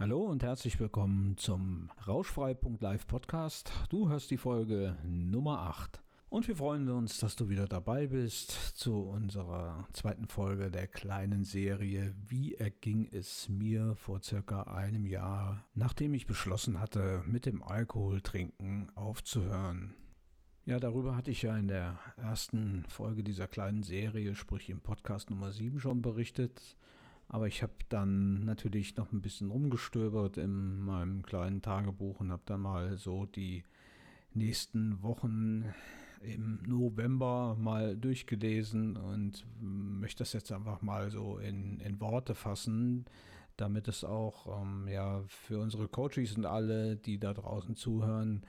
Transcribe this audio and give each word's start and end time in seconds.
Hallo 0.00 0.22
und 0.22 0.42
herzlich 0.42 0.80
willkommen 0.80 1.36
zum 1.36 1.90
Rauschfrei.live 2.08 3.06
Podcast. 3.06 3.70
Du 3.90 4.08
hörst 4.08 4.30
die 4.30 4.38
Folge 4.38 4.96
Nummer 5.04 5.58
8. 5.58 6.00
Und 6.30 6.48
wir 6.48 6.56
freuen 6.56 6.88
uns, 6.88 7.18
dass 7.18 7.36
du 7.36 7.50
wieder 7.50 7.66
dabei 7.68 8.06
bist 8.06 8.50
zu 8.50 9.02
unserer 9.02 9.86
zweiten 9.92 10.26
Folge 10.26 10.70
der 10.70 10.86
kleinen 10.86 11.44
Serie 11.44 12.14
Wie 12.26 12.54
erging 12.54 13.10
es 13.12 13.50
mir 13.50 13.94
vor 13.94 14.22
circa 14.22 14.62
einem 14.62 15.04
Jahr, 15.04 15.66
nachdem 15.74 16.14
ich 16.14 16.26
beschlossen 16.26 16.80
hatte, 16.80 17.22
mit 17.26 17.44
dem 17.44 17.62
Alkoholtrinken 17.62 18.90
aufzuhören. 18.94 19.92
Ja, 20.64 20.80
darüber 20.80 21.14
hatte 21.14 21.30
ich 21.30 21.42
ja 21.42 21.54
in 21.58 21.68
der 21.68 21.98
ersten 22.16 22.86
Folge 22.88 23.22
dieser 23.22 23.48
kleinen 23.48 23.82
Serie, 23.82 24.34
sprich 24.34 24.70
im 24.70 24.80
Podcast 24.80 25.28
Nummer 25.28 25.52
7 25.52 25.78
schon 25.78 26.00
berichtet. 26.00 26.78
Aber 27.32 27.46
ich 27.46 27.62
habe 27.62 27.72
dann 27.88 28.44
natürlich 28.44 28.96
noch 28.96 29.12
ein 29.12 29.22
bisschen 29.22 29.52
rumgestöbert 29.52 30.36
in 30.36 30.80
meinem 30.80 31.22
kleinen 31.22 31.62
Tagebuch 31.62 32.18
und 32.18 32.32
habe 32.32 32.42
dann 32.44 32.60
mal 32.60 32.98
so 32.98 33.24
die 33.24 33.62
nächsten 34.34 35.00
Wochen 35.00 35.72
im 36.22 36.58
November 36.66 37.56
mal 37.56 37.96
durchgelesen 37.96 38.96
und 38.96 39.46
möchte 39.60 40.18
das 40.18 40.32
jetzt 40.32 40.50
einfach 40.50 40.82
mal 40.82 41.12
so 41.12 41.38
in, 41.38 41.78
in 41.78 42.00
Worte 42.00 42.34
fassen, 42.34 43.04
damit 43.56 43.86
es 43.86 44.02
auch 44.02 44.60
ähm, 44.60 44.88
ja, 44.88 45.22
für 45.28 45.60
unsere 45.60 45.86
Coaches 45.86 46.36
und 46.36 46.46
alle, 46.46 46.96
die 46.96 47.20
da 47.20 47.32
draußen 47.32 47.76
zuhören, 47.76 48.42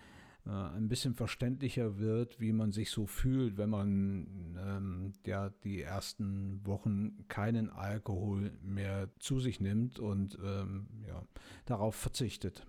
äh, 0.45 0.49
ein 0.49 0.87
bisschen 0.87 1.13
verständlicher 1.13 1.97
wird, 1.97 2.39
wie 2.39 2.53
man 2.53 2.71
sich 2.71 2.89
so 2.89 3.05
fühlt, 3.05 3.57
wenn 3.57 3.69
man 3.69 4.57
ähm, 4.57 5.13
ja 5.25 5.49
die 5.63 5.81
ersten 5.81 6.65
Wochen 6.65 7.27
keinen 7.27 7.69
Alkohol 7.69 8.51
mehr 8.63 9.09
zu 9.19 9.39
sich 9.39 9.59
nimmt 9.59 9.99
und 9.99 10.37
ähm, 10.43 10.87
ja, 11.07 11.23
darauf 11.65 11.95
verzichtet. 11.95 12.65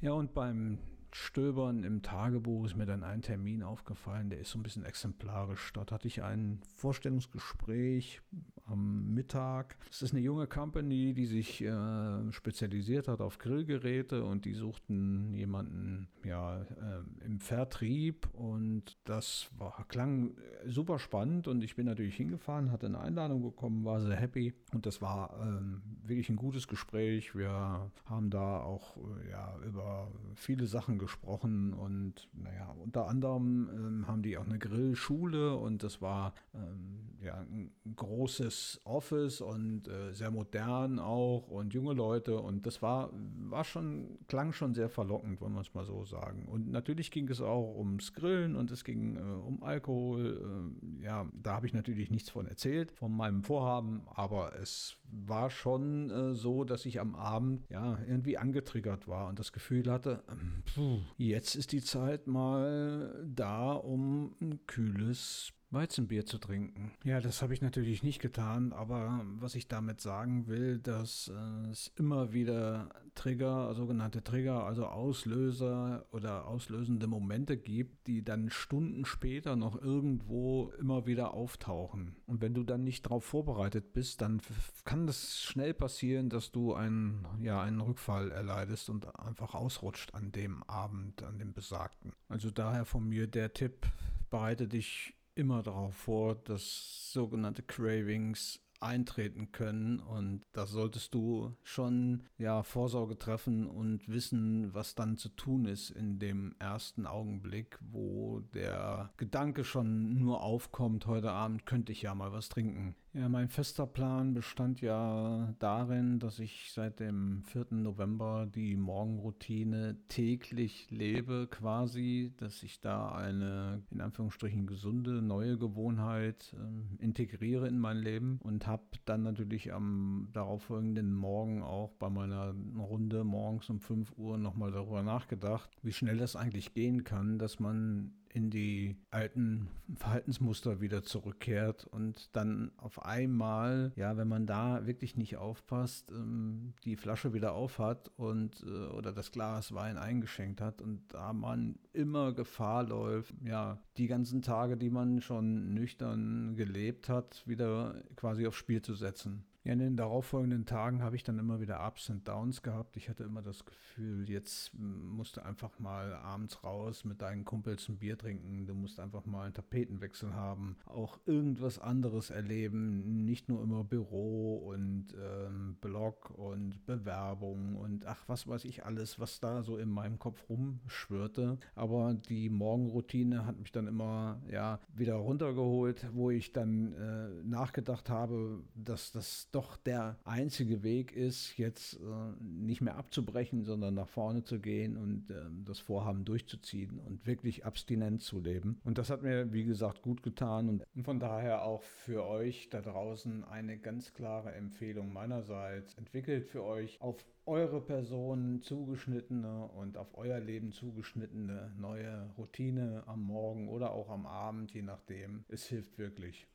Ja, 0.00 0.12
und 0.12 0.34
beim 0.34 0.78
Stöbern 1.10 1.84
im 1.84 2.02
Tagebuch 2.02 2.66
ist 2.66 2.76
mir 2.76 2.86
dann 2.86 3.02
ein 3.02 3.22
Termin 3.22 3.62
aufgefallen, 3.62 4.28
der 4.28 4.40
ist 4.40 4.50
so 4.50 4.58
ein 4.58 4.62
bisschen 4.62 4.84
exemplarisch. 4.84 5.72
Dort 5.72 5.90
hatte 5.90 6.06
ich 6.06 6.22
ein 6.22 6.60
Vorstellungsgespräch 6.76 8.20
am 8.68 9.14
Mittag. 9.14 9.76
Es 9.90 10.02
ist 10.02 10.12
eine 10.12 10.20
junge 10.20 10.46
Company, 10.46 11.14
die 11.14 11.26
sich 11.26 11.62
äh, 11.62 12.32
spezialisiert 12.32 13.08
hat 13.08 13.20
auf 13.20 13.38
Grillgeräte 13.38 14.24
und 14.24 14.44
die 14.44 14.54
suchten 14.54 15.32
jemanden 15.34 16.08
ja, 16.24 16.60
äh, 16.60 17.24
im 17.24 17.40
Vertrieb 17.40 18.28
und 18.34 18.98
das 19.04 19.50
war, 19.56 19.84
klang 19.88 20.36
super 20.66 20.98
spannend 20.98 21.48
und 21.48 21.62
ich 21.64 21.76
bin 21.76 21.86
natürlich 21.86 22.16
hingefahren, 22.16 22.70
hatte 22.70 22.86
eine 22.86 23.00
Einladung 23.00 23.42
bekommen, 23.42 23.84
war 23.84 24.00
sehr 24.00 24.16
happy 24.16 24.54
und 24.72 24.86
das 24.86 25.00
war 25.00 25.34
ähm, 25.40 25.82
wirklich 26.04 26.28
ein 26.28 26.36
gutes 26.36 26.68
Gespräch. 26.68 27.34
Wir 27.34 27.90
haben 28.04 28.30
da 28.30 28.60
auch 28.60 28.96
äh, 28.96 29.30
ja, 29.30 29.56
über 29.66 30.12
viele 30.34 30.66
Sachen 30.66 30.98
gesprochen 30.98 31.72
und 31.72 32.28
naja, 32.32 32.74
unter 32.82 33.08
anderem 33.08 33.70
ähm, 33.72 34.08
haben 34.08 34.22
die 34.22 34.36
auch 34.36 34.46
eine 34.46 34.58
Grillschule 34.58 35.56
und 35.56 35.82
das 35.82 36.02
war 36.02 36.34
ähm, 36.54 37.07
ja 37.22 37.34
ein 37.40 37.72
großes 37.96 38.82
Office 38.84 39.40
und 39.40 39.88
äh, 39.88 40.12
sehr 40.12 40.30
modern 40.30 40.98
auch 40.98 41.48
und 41.48 41.74
junge 41.74 41.92
Leute 41.92 42.38
und 42.38 42.66
das 42.66 42.82
war, 42.82 43.10
war 43.12 43.64
schon, 43.64 44.18
klang 44.28 44.52
schon 44.52 44.74
sehr 44.74 44.88
verlockend, 44.88 45.40
wollen 45.40 45.54
wir 45.54 45.60
es 45.60 45.74
mal 45.74 45.84
so 45.84 46.04
sagen. 46.04 46.46
Und 46.46 46.70
natürlich 46.70 47.10
ging 47.10 47.28
es 47.28 47.40
auch 47.40 47.76
ums 47.76 48.12
Grillen 48.12 48.56
und 48.56 48.70
es 48.70 48.84
ging 48.84 49.16
äh, 49.16 49.20
um 49.20 49.62
Alkohol. 49.62 50.72
Äh, 51.00 51.04
ja, 51.04 51.28
da 51.32 51.54
habe 51.54 51.66
ich 51.66 51.74
natürlich 51.74 52.10
nichts 52.10 52.30
von 52.30 52.46
erzählt, 52.46 52.92
von 52.92 53.12
meinem 53.12 53.42
Vorhaben, 53.42 54.02
aber 54.06 54.54
es 54.56 54.96
war 55.10 55.50
schon 55.50 56.10
äh, 56.10 56.34
so, 56.34 56.64
dass 56.64 56.86
ich 56.86 57.00
am 57.00 57.14
Abend 57.14 57.68
ja 57.70 57.98
irgendwie 58.06 58.38
angetriggert 58.38 59.08
war 59.08 59.28
und 59.28 59.38
das 59.38 59.52
Gefühl 59.52 59.90
hatte, 59.90 60.22
ähm, 60.28 60.62
pff, 60.66 61.02
jetzt 61.16 61.54
ist 61.54 61.72
die 61.72 61.82
Zeit 61.82 62.26
mal 62.26 63.26
da, 63.26 63.72
um 63.72 64.34
ein 64.40 64.66
kühles 64.66 65.52
Weizenbier 65.70 66.24
zu 66.24 66.38
trinken. 66.38 66.92
Ja, 67.04 67.20
das 67.20 67.42
habe 67.42 67.52
ich 67.52 67.60
natürlich 67.60 68.02
nicht 68.02 68.20
getan, 68.20 68.72
aber 68.72 69.22
was 69.38 69.54
ich 69.54 69.68
damit 69.68 70.00
sagen 70.00 70.46
will, 70.46 70.78
dass 70.78 71.30
es 71.70 71.92
immer 71.96 72.32
wieder 72.32 72.88
Trigger, 73.14 73.74
sogenannte 73.74 74.22
Trigger, 74.22 74.64
also 74.64 74.86
Auslöser 74.86 76.06
oder 76.12 76.46
auslösende 76.46 77.06
Momente 77.06 77.56
gibt, 77.56 78.06
die 78.06 78.24
dann 78.24 78.48
Stunden 78.48 79.04
später 79.04 79.56
noch 79.56 79.80
irgendwo 79.80 80.72
immer 80.78 81.06
wieder 81.06 81.34
auftauchen. 81.34 82.16
Und 82.26 82.40
wenn 82.40 82.54
du 82.54 82.62
dann 82.62 82.84
nicht 82.84 83.04
darauf 83.04 83.24
vorbereitet 83.24 83.92
bist, 83.92 84.22
dann 84.22 84.40
kann 84.84 85.06
das 85.06 85.42
schnell 85.42 85.74
passieren, 85.74 86.30
dass 86.30 86.50
du 86.50 86.74
einen, 86.74 87.26
ja, 87.42 87.60
einen 87.60 87.80
Rückfall 87.80 88.30
erleidest 88.30 88.88
und 88.88 89.18
einfach 89.18 89.54
ausrutscht 89.54 90.14
an 90.14 90.32
dem 90.32 90.62
Abend, 90.62 91.22
an 91.22 91.38
dem 91.38 91.52
besagten. 91.52 92.12
Also 92.28 92.50
daher 92.50 92.84
von 92.84 93.06
mir 93.06 93.26
der 93.26 93.52
Tipp, 93.52 93.86
bereite 94.30 94.68
dich 94.68 95.17
immer 95.38 95.62
darauf 95.62 95.94
vor, 95.94 96.34
dass 96.34 97.12
sogenannte 97.12 97.62
Cravings 97.62 98.60
eintreten 98.80 99.50
können 99.52 99.98
und 100.00 100.42
da 100.52 100.66
solltest 100.66 101.14
du 101.14 101.56
schon 101.62 102.22
ja 102.36 102.62
Vorsorge 102.62 103.18
treffen 103.18 103.66
und 103.66 104.08
wissen, 104.08 104.72
was 104.72 104.94
dann 104.94 105.16
zu 105.16 105.30
tun 105.30 105.64
ist 105.64 105.90
in 105.90 106.18
dem 106.18 106.54
ersten 106.58 107.06
Augenblick, 107.06 107.78
wo 107.80 108.40
der 108.54 109.10
Gedanke 109.16 109.64
schon 109.64 110.18
nur 110.18 110.42
aufkommt, 110.42 111.06
heute 111.06 111.32
Abend 111.32 111.66
könnte 111.66 111.92
ich 111.92 112.02
ja 112.02 112.14
mal 112.14 112.32
was 112.32 112.48
trinken. 112.48 112.94
Ja, 113.18 113.28
mein 113.28 113.48
fester 113.48 113.84
Plan 113.84 114.32
bestand 114.32 114.80
ja 114.80 115.52
darin, 115.58 116.20
dass 116.20 116.38
ich 116.38 116.70
seit 116.72 117.00
dem 117.00 117.42
4. 117.46 117.66
November 117.70 118.46
die 118.46 118.76
Morgenroutine 118.76 119.96
täglich 120.06 120.88
lebe, 120.92 121.48
quasi, 121.50 122.32
dass 122.36 122.62
ich 122.62 122.80
da 122.80 123.10
eine 123.10 123.82
in 123.90 124.00
Anführungsstrichen 124.02 124.68
gesunde 124.68 125.20
neue 125.20 125.58
Gewohnheit 125.58 126.54
äh, 126.54 127.02
integriere 127.02 127.66
in 127.66 127.80
mein 127.80 127.96
Leben 127.96 128.38
und 128.44 128.68
habe 128.68 128.84
dann 129.04 129.24
natürlich 129.24 129.72
am 129.72 130.28
darauffolgenden 130.32 131.12
Morgen 131.12 131.64
auch 131.64 131.90
bei 131.94 132.10
meiner 132.10 132.54
Runde 132.78 133.24
morgens 133.24 133.68
um 133.68 133.80
5 133.80 134.16
Uhr 134.16 134.38
nochmal 134.38 134.70
darüber 134.70 135.02
nachgedacht, 135.02 135.68
wie 135.82 135.92
schnell 135.92 136.18
das 136.18 136.36
eigentlich 136.36 136.72
gehen 136.72 137.02
kann, 137.02 137.40
dass 137.40 137.58
man 137.58 138.12
in 138.32 138.50
die 138.50 138.96
alten 139.10 139.68
Verhaltensmuster 139.94 140.80
wieder 140.80 141.02
zurückkehrt 141.02 141.86
und 141.86 142.34
dann 142.36 142.72
auf 142.76 143.04
einmal, 143.04 143.92
ja, 143.96 144.16
wenn 144.16 144.28
man 144.28 144.46
da 144.46 144.86
wirklich 144.86 145.16
nicht 145.16 145.36
aufpasst, 145.36 146.10
ähm, 146.10 146.74
die 146.84 146.96
Flasche 146.96 147.32
wieder 147.32 147.54
aufhat 147.54 148.10
und 148.16 148.62
äh, 148.62 148.86
oder 148.92 149.12
das 149.12 149.32
Glas 149.32 149.74
Wein 149.74 149.96
eingeschenkt 149.96 150.60
hat 150.60 150.82
und 150.82 151.02
da 151.08 151.32
man 151.32 151.78
immer 151.92 152.32
Gefahr 152.32 152.84
läuft, 152.84 153.34
ja, 153.44 153.80
die 153.96 154.06
ganzen 154.06 154.42
Tage, 154.42 154.76
die 154.76 154.90
man 154.90 155.20
schon 155.20 155.74
nüchtern 155.74 156.54
gelebt 156.56 157.08
hat, 157.08 157.46
wieder 157.46 158.02
quasi 158.16 158.46
aufs 158.46 158.58
Spiel 158.58 158.82
zu 158.82 158.94
setzen. 158.94 159.44
Ja, 159.64 159.72
in 159.72 159.80
den 159.80 159.96
darauffolgenden 159.96 160.66
Tagen 160.66 161.02
habe 161.02 161.16
ich 161.16 161.24
dann 161.24 161.38
immer 161.38 161.60
wieder 161.60 161.84
Ups 161.86 162.08
und 162.10 162.26
Downs 162.26 162.62
gehabt. 162.62 162.96
Ich 162.96 163.08
hatte 163.08 163.24
immer 163.24 163.42
das 163.42 163.64
Gefühl, 163.64 164.30
jetzt 164.30 164.72
musst 164.74 165.36
du 165.36 165.44
einfach 165.44 165.78
mal 165.78 166.14
abends 166.14 166.62
raus 166.62 167.04
mit 167.04 167.20
deinen 167.20 167.44
Kumpels 167.44 167.88
ein 167.88 167.98
Bier 167.98 168.16
trinken. 168.16 168.66
Du 168.66 168.74
musst 168.74 169.00
einfach 169.00 169.26
mal 169.26 169.44
einen 169.44 169.54
Tapetenwechsel 169.54 170.32
haben. 170.32 170.76
Auch 170.86 171.18
irgendwas 171.26 171.78
anderes 171.80 172.30
erleben. 172.30 173.24
Nicht 173.24 173.48
nur 173.48 173.62
immer 173.62 173.82
Büro 173.82 174.56
und 174.58 175.08
ähm, 175.20 175.76
Blog 175.80 176.30
und 176.30 176.86
Bewerbung 176.86 177.76
und 177.76 178.06
ach, 178.06 178.24
was 178.28 178.46
weiß 178.46 178.64
ich 178.64 178.84
alles, 178.84 179.18
was 179.18 179.40
da 179.40 179.62
so 179.62 179.76
in 179.76 179.90
meinem 179.90 180.18
Kopf 180.18 180.48
rumschwirrte. 180.48 181.58
Aber 181.74 182.14
die 182.14 182.48
Morgenroutine 182.48 183.44
hat 183.44 183.58
mich 183.58 183.72
dann 183.72 183.88
immer 183.88 184.40
ja 184.50 184.78
wieder 184.94 185.14
runtergeholt, 185.14 186.06
wo 186.12 186.30
ich 186.30 186.52
dann 186.52 186.92
äh, 186.92 187.44
nachgedacht 187.44 188.08
habe, 188.08 188.62
dass 188.74 189.12
das 189.12 189.47
doch 189.52 189.76
der 189.76 190.18
einzige 190.24 190.82
Weg 190.82 191.12
ist, 191.12 191.56
jetzt 191.56 191.94
äh, 191.94 191.98
nicht 192.40 192.80
mehr 192.80 192.96
abzubrechen, 192.96 193.64
sondern 193.64 193.94
nach 193.94 194.08
vorne 194.08 194.42
zu 194.44 194.60
gehen 194.60 194.96
und 194.96 195.30
äh, 195.30 195.34
das 195.64 195.78
Vorhaben 195.78 196.24
durchzuziehen 196.24 196.98
und 196.98 197.26
wirklich 197.26 197.64
abstinent 197.64 198.22
zu 198.22 198.40
leben. 198.40 198.80
Und 198.84 198.98
das 198.98 199.10
hat 199.10 199.22
mir, 199.22 199.52
wie 199.52 199.64
gesagt, 199.64 200.02
gut 200.02 200.22
getan 200.22 200.68
und 200.68 200.84
von 201.04 201.20
daher 201.20 201.64
auch 201.64 201.82
für 201.82 202.26
euch 202.26 202.68
da 202.70 202.80
draußen 202.80 203.44
eine 203.44 203.78
ganz 203.78 204.12
klare 204.12 204.52
Empfehlung 204.52 205.12
meinerseits. 205.12 205.94
Entwickelt 205.94 206.46
für 206.46 206.64
euch 206.64 207.00
auf 207.00 207.24
eure 207.46 207.80
Person 207.80 208.60
zugeschnittene 208.60 209.68
und 209.68 209.96
auf 209.96 210.16
euer 210.18 210.38
Leben 210.38 210.70
zugeschnittene 210.70 211.72
neue 211.78 212.30
Routine 212.36 213.04
am 213.06 213.22
Morgen 213.22 213.68
oder 213.68 213.92
auch 213.92 214.10
am 214.10 214.26
Abend, 214.26 214.72
je 214.72 214.82
nachdem. 214.82 215.44
Es 215.48 215.66
hilft 215.66 215.96
wirklich. 215.98 216.46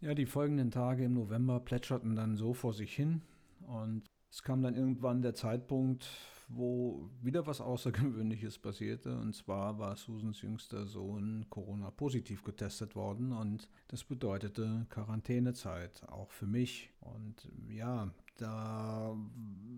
Ja, 0.00 0.14
die 0.14 0.26
folgenden 0.26 0.70
Tage 0.70 1.04
im 1.04 1.14
November 1.14 1.58
plätscherten 1.58 2.14
dann 2.14 2.36
so 2.36 2.54
vor 2.54 2.72
sich 2.72 2.94
hin 2.94 3.22
und 3.66 4.04
es 4.30 4.42
kam 4.42 4.62
dann 4.62 4.76
irgendwann 4.76 5.22
der 5.22 5.34
Zeitpunkt, 5.34 6.08
wo 6.48 7.10
wieder 7.20 7.46
was 7.46 7.60
Außergewöhnliches 7.60 8.58
passierte. 8.60 9.16
Und 9.16 9.34
zwar 9.34 9.78
war 9.78 9.96
Susans 9.96 10.42
jüngster 10.42 10.86
Sohn 10.86 11.46
Corona-positiv 11.50 12.44
getestet 12.44 12.94
worden. 12.94 13.32
Und 13.32 13.68
das 13.88 14.04
bedeutete 14.04 14.86
Quarantänezeit, 14.90 16.02
auch 16.08 16.30
für 16.30 16.46
mich. 16.46 16.90
Und 17.00 17.48
ja, 17.68 18.10
da 18.36 19.16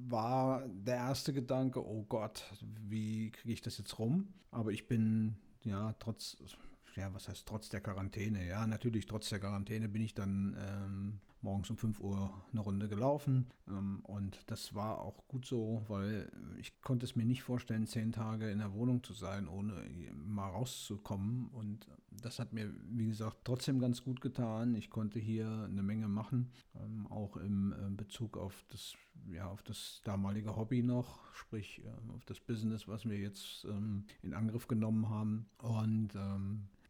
war 0.08 0.68
der 0.68 0.96
erste 0.96 1.32
Gedanke, 1.32 1.84
oh 1.84 2.04
Gott, 2.08 2.44
wie 2.88 3.30
kriege 3.30 3.52
ich 3.54 3.62
das 3.62 3.78
jetzt 3.78 3.98
rum? 3.98 4.28
Aber 4.50 4.70
ich 4.72 4.86
bin 4.86 5.36
ja 5.62 5.94
trotz 5.98 6.36
ja, 6.96 7.12
was 7.14 7.28
heißt 7.28 7.46
trotz 7.46 7.68
der 7.68 7.80
Quarantäne? 7.80 8.46
Ja, 8.46 8.66
natürlich 8.66 9.06
trotz 9.06 9.28
der 9.28 9.40
Quarantäne 9.40 9.88
bin 9.88 10.02
ich 10.02 10.14
dann 10.14 10.56
ähm, 10.58 11.20
morgens 11.42 11.70
um 11.70 11.76
5 11.76 12.00
Uhr 12.00 12.32
eine 12.52 12.60
Runde 12.60 12.88
gelaufen. 12.88 13.46
Ähm, 13.68 14.00
und 14.04 14.38
das 14.46 14.74
war 14.74 15.00
auch 15.00 15.26
gut 15.28 15.46
so, 15.46 15.82
weil 15.88 16.30
ich 16.58 16.80
konnte 16.82 17.06
es 17.06 17.16
mir 17.16 17.24
nicht 17.24 17.42
vorstellen, 17.42 17.86
zehn 17.86 18.12
Tage 18.12 18.50
in 18.50 18.58
der 18.58 18.72
Wohnung 18.72 19.02
zu 19.02 19.12
sein, 19.12 19.48
ohne 19.48 19.72
mal 20.14 20.50
rauszukommen. 20.50 21.48
Und 21.48 21.86
das 22.10 22.38
hat 22.38 22.52
mir, 22.52 22.72
wie 22.90 23.08
gesagt, 23.08 23.38
trotzdem 23.44 23.80
ganz 23.80 24.02
gut 24.02 24.20
getan. 24.20 24.74
Ich 24.74 24.90
konnte 24.90 25.18
hier 25.18 25.68
eine 25.70 25.82
Menge 25.82 26.08
machen, 26.08 26.50
ähm, 26.76 27.06
auch 27.08 27.36
im 27.36 27.72
äh, 27.72 27.90
Bezug 27.90 28.36
auf 28.36 28.64
das, 28.70 28.94
ja, 29.32 29.48
auf 29.48 29.62
das 29.62 30.00
damalige 30.04 30.56
Hobby 30.56 30.82
noch, 30.82 31.32
sprich 31.34 31.82
äh, 31.84 32.14
auf 32.14 32.24
das 32.26 32.40
Business, 32.40 32.88
was 32.88 33.08
wir 33.08 33.18
jetzt 33.18 33.64
ähm, 33.64 34.04
in 34.22 34.34
Angriff 34.34 34.68
genommen 34.68 35.08
haben. 35.08 35.46
Und 35.58 36.10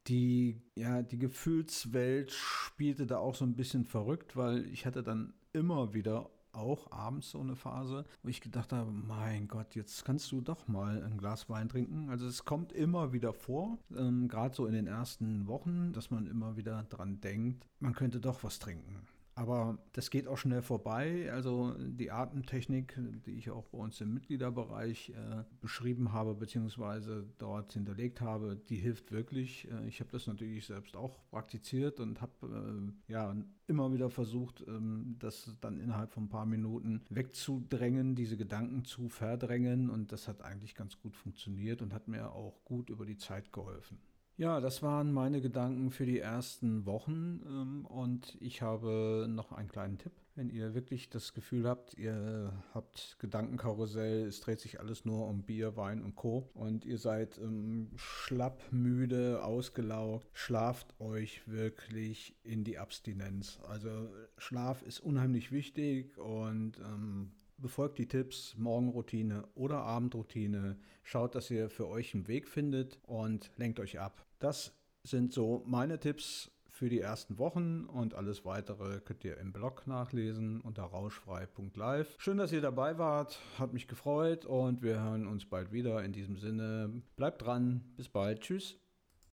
die, 0.06 0.60
ja, 0.74 1.02
die 1.02 1.18
Gefühlswelt 1.18 2.32
spielte 2.32 3.06
da 3.06 3.18
auch 3.18 3.34
so 3.34 3.44
ein 3.44 3.56
bisschen 3.56 3.84
verrückt, 3.84 4.36
weil 4.36 4.66
ich 4.66 4.86
hatte 4.86 5.02
dann 5.02 5.34
immer 5.52 5.94
wieder 5.94 6.30
auch 6.52 6.90
abends 6.90 7.30
so 7.30 7.40
eine 7.40 7.54
Phase, 7.54 8.04
wo 8.22 8.28
ich 8.28 8.40
gedacht 8.40 8.72
habe, 8.72 8.90
mein 8.90 9.48
Gott, 9.48 9.74
jetzt 9.74 10.04
kannst 10.04 10.32
du 10.32 10.40
doch 10.40 10.66
mal 10.68 11.02
ein 11.02 11.18
Glas 11.18 11.48
Wein 11.48 11.68
trinken. 11.68 12.10
Also 12.10 12.26
es 12.26 12.44
kommt 12.44 12.72
immer 12.72 13.12
wieder 13.12 13.32
vor, 13.32 13.78
ähm, 13.96 14.28
gerade 14.28 14.54
so 14.54 14.66
in 14.66 14.72
den 14.72 14.86
ersten 14.86 15.46
Wochen, 15.46 15.92
dass 15.92 16.10
man 16.10 16.26
immer 16.26 16.56
wieder 16.56 16.82
dran 16.88 17.20
denkt, 17.20 17.66
man 17.78 17.94
könnte 17.94 18.20
doch 18.20 18.42
was 18.42 18.58
trinken. 18.58 19.06
Aber 19.40 19.78
das 19.92 20.10
geht 20.10 20.28
auch 20.28 20.36
schnell 20.36 20.60
vorbei. 20.60 21.32
Also 21.32 21.74
die 21.78 22.10
Atemtechnik, 22.10 22.98
die 23.24 23.30
ich 23.30 23.50
auch 23.50 23.64
bei 23.68 23.78
uns 23.78 23.98
im 24.02 24.12
Mitgliederbereich 24.12 25.14
äh, 25.16 25.44
beschrieben 25.62 26.12
habe, 26.12 26.34
beziehungsweise 26.34 27.24
dort 27.38 27.72
hinterlegt 27.72 28.20
habe, 28.20 28.60
die 28.68 28.76
hilft 28.76 29.12
wirklich. 29.12 29.66
Äh, 29.70 29.88
ich 29.88 30.00
habe 30.00 30.10
das 30.10 30.26
natürlich 30.26 30.66
selbst 30.66 30.94
auch 30.94 31.16
praktiziert 31.30 32.00
und 32.00 32.20
habe 32.20 32.92
äh, 33.08 33.12
ja 33.12 33.34
immer 33.66 33.90
wieder 33.94 34.10
versucht, 34.10 34.62
ähm, 34.68 35.16
das 35.18 35.56
dann 35.62 35.80
innerhalb 35.80 36.12
von 36.12 36.24
ein 36.24 36.28
paar 36.28 36.44
Minuten 36.44 37.00
wegzudrängen, 37.08 38.16
diese 38.16 38.36
Gedanken 38.36 38.84
zu 38.84 39.08
verdrängen. 39.08 39.88
Und 39.88 40.12
das 40.12 40.28
hat 40.28 40.42
eigentlich 40.42 40.74
ganz 40.74 41.00
gut 41.00 41.16
funktioniert 41.16 41.80
und 41.80 41.94
hat 41.94 42.08
mir 42.08 42.30
auch 42.32 42.62
gut 42.66 42.90
über 42.90 43.06
die 43.06 43.16
Zeit 43.16 43.54
geholfen. 43.54 44.00
Ja, 44.40 44.58
das 44.58 44.82
waren 44.82 45.12
meine 45.12 45.42
Gedanken 45.42 45.90
für 45.90 46.06
die 46.06 46.18
ersten 46.18 46.86
Wochen 46.86 47.42
ähm, 47.46 47.84
und 47.84 48.38
ich 48.40 48.62
habe 48.62 49.26
noch 49.28 49.52
einen 49.52 49.68
kleinen 49.68 49.98
Tipp. 49.98 50.12
Wenn 50.34 50.48
ihr 50.48 50.72
wirklich 50.72 51.10
das 51.10 51.34
Gefühl 51.34 51.68
habt, 51.68 51.92
ihr 51.98 52.50
habt 52.72 53.16
Gedankenkarussell, 53.18 54.26
es 54.26 54.40
dreht 54.40 54.58
sich 54.58 54.80
alles 54.80 55.04
nur 55.04 55.26
um 55.26 55.42
Bier, 55.42 55.76
Wein 55.76 56.02
und 56.02 56.16
Co. 56.16 56.48
und 56.54 56.86
ihr 56.86 56.96
seid 56.96 57.36
ähm, 57.36 57.90
schlapp, 57.96 58.62
müde, 58.70 59.44
ausgelaugt, 59.44 60.26
schlaft 60.32 60.98
euch 61.00 61.46
wirklich 61.46 62.34
in 62.42 62.64
die 62.64 62.78
Abstinenz. 62.78 63.58
Also 63.68 64.08
Schlaf 64.38 64.80
ist 64.80 65.00
unheimlich 65.00 65.52
wichtig 65.52 66.16
und 66.16 66.78
ähm, 66.78 67.32
befolgt 67.60 67.98
die 67.98 68.08
Tipps, 68.08 68.56
Morgenroutine 68.56 69.46
oder 69.54 69.78
Abendroutine. 69.78 70.78
Schaut, 71.02 71.34
dass 71.34 71.50
ihr 71.50 71.70
für 71.70 71.88
euch 71.88 72.14
einen 72.14 72.28
Weg 72.28 72.48
findet 72.48 72.98
und 73.04 73.50
lenkt 73.56 73.80
euch 73.80 73.98
ab. 74.00 74.26
Das 74.38 74.74
sind 75.02 75.32
so 75.32 75.62
meine 75.66 75.98
Tipps 75.98 76.50
für 76.70 76.88
die 76.88 77.00
ersten 77.00 77.38
Wochen 77.38 77.84
und 77.84 78.14
alles 78.14 78.44
weitere 78.44 79.00
könnt 79.00 79.24
ihr 79.24 79.36
im 79.38 79.52
Blog 79.52 79.86
nachlesen 79.86 80.60
unter 80.60 80.84
rauschfrei.live. 80.84 82.14
Schön, 82.18 82.38
dass 82.38 82.52
ihr 82.52 82.62
dabei 82.62 82.96
wart, 82.96 83.38
hat 83.58 83.72
mich 83.72 83.86
gefreut 83.86 84.46
und 84.46 84.82
wir 84.82 85.02
hören 85.02 85.26
uns 85.26 85.44
bald 85.44 85.72
wieder. 85.72 86.02
In 86.02 86.12
diesem 86.12 86.36
Sinne, 86.36 87.02
bleibt 87.16 87.42
dran, 87.42 87.82
bis 87.96 88.08
bald, 88.08 88.40
tschüss. 88.40 88.78